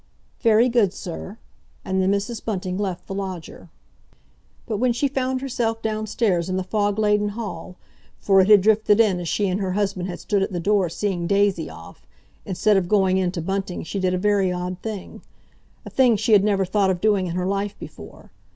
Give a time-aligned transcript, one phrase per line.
[0.39, 1.37] "Very good, sir."
[1.85, 2.43] And then Mrs.
[2.43, 3.69] Bunting left the lodger.
[4.65, 7.75] But when she found herself downstairs in the fog laden hall,
[8.17, 10.89] for it had drifted in as she and her husband had stood at the door
[10.89, 12.07] seeing Daisy off,
[12.47, 16.43] instead of going in to Bunting she did a very odd thing—a thing she had
[16.43, 18.31] never thought of doing in her life before.